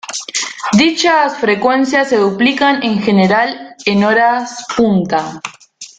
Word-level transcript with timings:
Dichas 0.75 1.37
frecuencias 1.37 2.09
se 2.09 2.17
duplican 2.17 2.81
en 2.81 3.03
general 3.03 3.75
en 3.85 4.03
horas 4.03 4.65
punta. 4.75 5.39